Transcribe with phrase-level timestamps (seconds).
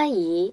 [0.00, 0.48] 阿姨。